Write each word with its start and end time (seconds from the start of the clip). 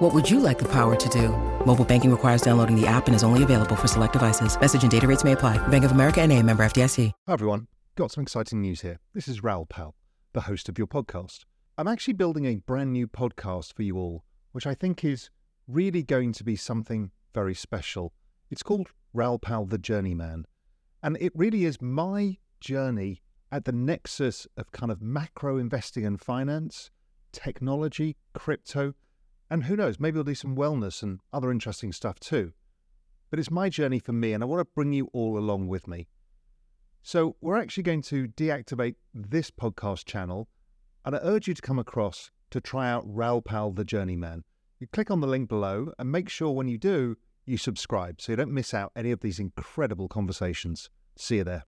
What 0.00 0.14
would 0.14 0.30
you 0.30 0.40
like 0.40 0.58
the 0.58 0.68
power 0.68 0.96
to 0.96 1.08
do? 1.10 1.28
Mobile 1.66 1.84
banking 1.84 2.10
requires 2.10 2.40
downloading 2.40 2.74
the 2.74 2.86
app 2.86 3.06
and 3.06 3.14
is 3.14 3.22
only 3.22 3.42
available 3.42 3.76
for 3.76 3.86
select 3.86 4.14
devices. 4.14 4.58
Message 4.58 4.80
and 4.80 4.90
data 4.90 5.06
rates 5.06 5.24
may 5.24 5.32
apply. 5.32 5.58
Bank 5.68 5.84
of 5.84 5.90
America 5.90 6.22
and 6.22 6.32
a 6.32 6.42
member 6.42 6.64
FDIC. 6.64 7.12
Hi 7.26 7.32
everyone, 7.34 7.66
got 7.96 8.10
some 8.10 8.22
exciting 8.22 8.62
news 8.62 8.80
here. 8.80 8.98
This 9.12 9.28
is 9.28 9.42
Raoul 9.42 9.66
Pal, 9.66 9.94
the 10.32 10.40
host 10.40 10.70
of 10.70 10.78
your 10.78 10.86
podcast. 10.86 11.40
I'm 11.76 11.86
actually 11.86 12.14
building 12.14 12.46
a 12.46 12.62
brand 12.64 12.94
new 12.94 13.06
podcast 13.06 13.74
for 13.74 13.82
you 13.82 13.98
all, 13.98 14.24
which 14.52 14.66
I 14.66 14.72
think 14.72 15.04
is 15.04 15.28
really 15.68 16.02
going 16.02 16.32
to 16.32 16.44
be 16.44 16.56
something 16.56 17.10
very 17.34 17.54
special. 17.54 18.14
It's 18.50 18.62
called 18.62 18.88
Raoul 19.12 19.38
Pal 19.38 19.66
the 19.66 19.76
Journeyman, 19.76 20.46
and 21.02 21.18
it 21.20 21.32
really 21.34 21.66
is 21.66 21.82
my 21.82 22.38
journey 22.58 23.20
at 23.52 23.66
the 23.66 23.72
nexus 23.72 24.46
of 24.56 24.72
kind 24.72 24.90
of 24.90 25.02
macro 25.02 25.58
investing 25.58 26.06
and 26.06 26.18
finance, 26.18 26.90
technology, 27.32 28.16
crypto, 28.32 28.94
and 29.50 29.64
who 29.64 29.76
knows, 29.76 29.98
maybe 29.98 30.14
we'll 30.14 30.24
do 30.24 30.34
some 30.34 30.56
wellness 30.56 31.02
and 31.02 31.20
other 31.32 31.50
interesting 31.50 31.92
stuff 31.92 32.20
too. 32.20 32.52
But 33.30 33.38
it's 33.38 33.50
my 33.50 33.68
journey 33.68 33.98
for 33.98 34.12
me, 34.12 34.32
and 34.32 34.42
I 34.42 34.46
want 34.46 34.60
to 34.60 34.72
bring 34.74 34.92
you 34.92 35.08
all 35.12 35.36
along 35.36 35.68
with 35.68 35.88
me. 35.88 36.08
So, 37.02 37.36
we're 37.40 37.56
actually 37.56 37.82
going 37.82 38.02
to 38.02 38.28
deactivate 38.28 38.96
this 39.14 39.50
podcast 39.50 40.04
channel, 40.04 40.48
and 41.04 41.16
I 41.16 41.20
urge 41.22 41.48
you 41.48 41.54
to 41.54 41.62
come 41.62 41.78
across 41.78 42.30
to 42.50 42.60
try 42.60 42.90
out 42.90 43.04
Raoul 43.06 43.42
Pal 43.42 43.72
the 43.72 43.84
Journeyman. 43.84 44.44
You 44.78 44.86
click 44.86 45.10
on 45.10 45.20
the 45.20 45.26
link 45.26 45.48
below 45.48 45.92
and 45.98 46.12
make 46.12 46.28
sure 46.28 46.50
when 46.50 46.68
you 46.68 46.78
do, 46.78 47.16
you 47.46 47.56
subscribe 47.56 48.20
so 48.20 48.32
you 48.32 48.36
don't 48.36 48.52
miss 48.52 48.74
out 48.74 48.92
any 48.94 49.10
of 49.10 49.20
these 49.20 49.38
incredible 49.38 50.08
conversations. 50.08 50.90
See 51.16 51.36
you 51.36 51.44
there. 51.44 51.64